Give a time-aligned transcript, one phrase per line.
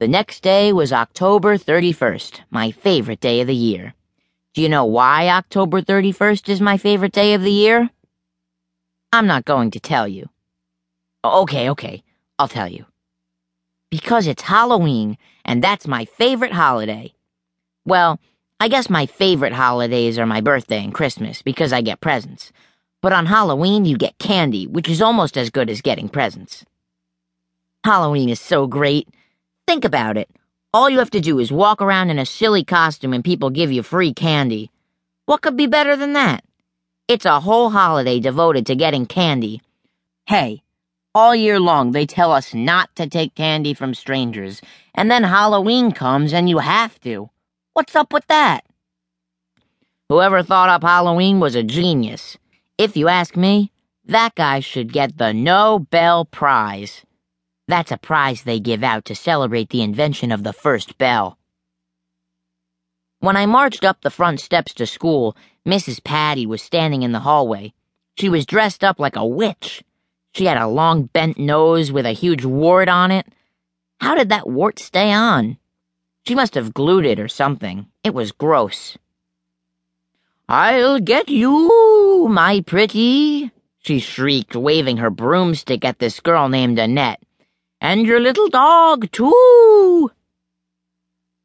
[0.00, 3.92] The next day was October 31st, my favorite day of the year.
[4.54, 7.90] Do you know why October 31st is my favorite day of the year?
[9.12, 10.30] I'm not going to tell you.
[11.22, 12.02] Okay, okay,
[12.38, 12.86] I'll tell you.
[13.90, 17.12] Because it's Halloween, and that's my favorite holiday.
[17.84, 18.18] Well,
[18.58, 22.52] I guess my favorite holidays are my birthday and Christmas because I get presents.
[23.02, 26.64] But on Halloween, you get candy, which is almost as good as getting presents.
[27.84, 29.06] Halloween is so great.
[29.70, 30.28] Think about it.
[30.74, 33.70] All you have to do is walk around in a silly costume and people give
[33.70, 34.68] you free candy.
[35.26, 36.42] What could be better than that?
[37.06, 39.62] It's a whole holiday devoted to getting candy.
[40.26, 40.64] Hey,
[41.14, 44.60] all year long they tell us not to take candy from strangers,
[44.92, 47.30] and then Halloween comes and you have to.
[47.74, 48.64] What's up with that?
[50.08, 52.36] Whoever thought up Halloween was a genius.
[52.76, 53.70] If you ask me,
[54.04, 57.04] that guy should get the Nobel Prize.
[57.70, 61.38] That's a prize they give out to celebrate the invention of the first bell.
[63.20, 66.02] When I marched up the front steps to school, Mrs.
[66.02, 67.72] Patty was standing in the hallway.
[68.18, 69.84] She was dressed up like a witch.
[70.34, 73.28] She had a long bent nose with a huge wart on it.
[74.00, 75.56] How did that wart stay on?
[76.26, 77.86] She must have glued it or something.
[78.02, 78.98] It was gross.
[80.48, 87.22] I'll get you, my pretty, she shrieked, waving her broomstick at this girl named Annette.
[87.80, 90.10] And your little dog, too.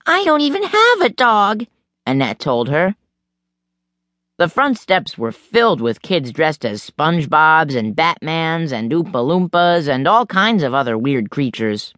[0.05, 1.65] I don't even have a dog,
[2.05, 2.95] Annette told her.
[4.37, 9.87] The front steps were filled with kids dressed as SpongeBobs and Batmans and Oompa Loompas
[9.87, 11.93] and all kinds of other weird creatures.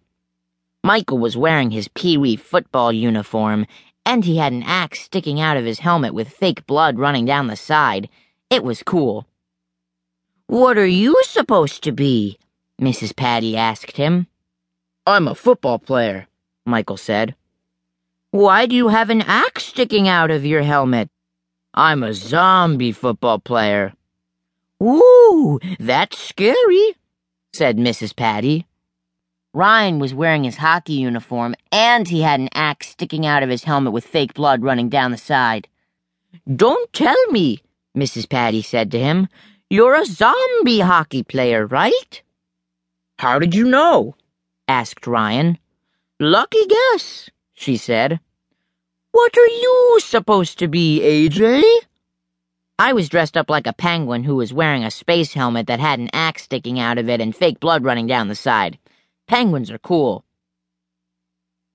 [0.83, 3.65] Michael was wearing his Pee Wee football uniform,
[4.05, 7.47] and he had an axe sticking out of his helmet with fake blood running down
[7.47, 8.08] the side.
[8.52, 9.27] It was cool.
[10.45, 12.38] What are you supposed to be?
[12.81, 13.16] Mrs.
[13.16, 14.28] Patty asked him.
[15.06, 16.28] I'm a football player,
[16.66, 17.36] Michael said.
[18.31, 21.09] Why do you have an axe sticking out of your helmet?
[21.73, 23.93] I'm a zombie football player.
[24.82, 26.95] Ooh, that's scary,
[27.54, 28.16] said Mrs.
[28.16, 28.67] Patty.
[29.54, 33.64] Ryan was wearing his hockey uniform, and he had an axe sticking out of his
[33.64, 35.67] helmet with fake blood running down the side.
[36.54, 37.64] Don't tell me,
[37.98, 38.30] Mrs.
[38.30, 39.30] Patty said to him.
[39.70, 42.21] You're a zombie hockey player, right?
[43.20, 44.16] How did you know?
[44.67, 45.58] asked Ryan.
[46.20, 48.20] Lucky guess, she said.
[49.11, 51.64] What are you supposed to be, AJ?
[52.78, 55.98] I was dressed up like a penguin who was wearing a space helmet that had
[56.00, 58.78] an axe sticking out of it and fake blood running down the side.
[59.28, 60.23] Penguins are cool.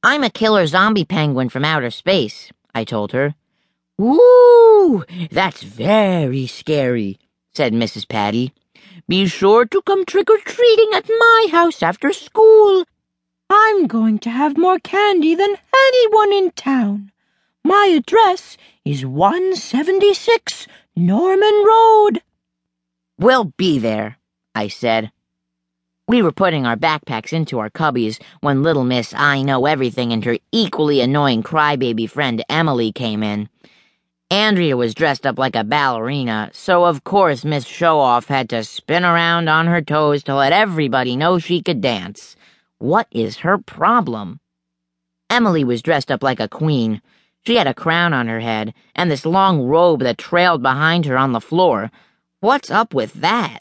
[0.04, 3.34] I'm a killer zombie penguin from outer space, I told her.
[4.00, 7.18] Ooh, that's very scary,
[7.52, 8.08] said Mrs.
[8.08, 8.52] Patty.
[9.08, 12.84] Be sure to come trick or treating at my house after school.
[13.50, 17.10] I'm going to have more candy than anyone in town.
[17.64, 22.22] My address is 176 Norman Road.
[23.18, 24.18] We'll be there,
[24.54, 25.12] I said.
[26.08, 30.24] We were putting our backpacks into our cubbies when little Miss I Know Everything and
[30.24, 33.48] her equally annoying crybaby friend Emily came in.
[34.32, 39.04] Andrea was dressed up like a ballerina, so of course Miss Showoff had to spin
[39.04, 42.34] around on her toes to let everybody know she could dance.
[42.78, 44.40] What is her problem?
[45.28, 47.02] Emily was dressed up like a queen.
[47.46, 51.18] She had a crown on her head and this long robe that trailed behind her
[51.18, 51.90] on the floor.
[52.40, 53.58] What's up with that?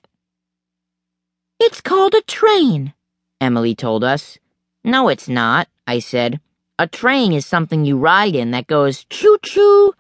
[1.60, 2.94] It's called a train,
[3.42, 4.40] Emily told us.
[4.86, 6.40] No, it's not, I said.
[6.80, 9.94] A train is something you ride in that goes choo choo.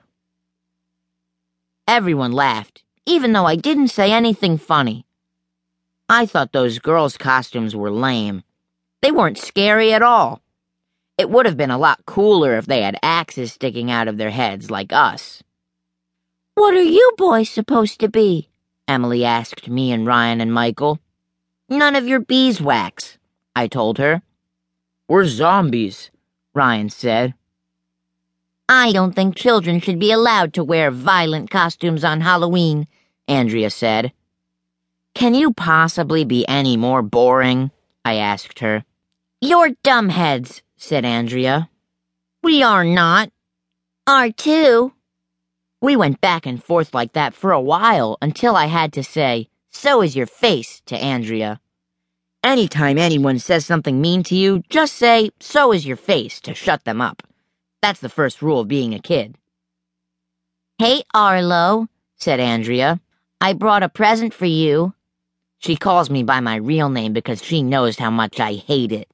[1.92, 5.06] Everyone laughed, even though I didn't say anything funny.
[6.08, 8.44] I thought those girls' costumes were lame.
[9.02, 10.42] They weren't scary at all.
[11.18, 14.30] It would have been a lot cooler if they had axes sticking out of their
[14.30, 15.44] heads like us.
[16.54, 18.48] What are you boys supposed to be?
[18.88, 20.98] Emily asked me and Ryan and Michael.
[21.68, 23.18] None of your beeswax,
[23.54, 24.22] I told her.
[25.10, 26.10] We're zombies,
[26.54, 27.34] Ryan said.
[28.70, 32.88] I don't think children should be allowed to wear violent costumes on Halloween,
[33.28, 34.14] Andrea said.
[35.14, 37.72] Can you possibly be any more boring?
[38.06, 38.86] I asked her.
[39.42, 41.70] You're dumbheads, said Andrea.
[42.44, 43.32] We are not.
[44.08, 44.94] Are too.
[45.82, 49.50] We went back and forth like that for a while until I had to say,
[49.70, 51.60] So is your face, to Andrea.
[52.44, 56.84] Anytime anyone says something mean to you, just say, So is your face, to shut
[56.86, 57.24] them up.
[57.82, 59.36] That's the first rule of being a kid.
[60.78, 63.00] Hey, Arlo, said Andrea.
[63.40, 64.94] I brought a present for you.
[65.58, 69.08] She calls me by my real name because she knows how much I hate it.